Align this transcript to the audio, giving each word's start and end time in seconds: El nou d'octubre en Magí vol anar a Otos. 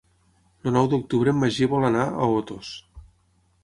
El 0.69 0.73
nou 0.77 0.89
d'octubre 0.93 1.35
en 1.35 1.39
Magí 1.43 1.71
vol 1.77 1.87
anar 1.93 2.09
a 2.25 2.35
Otos. 2.43 2.77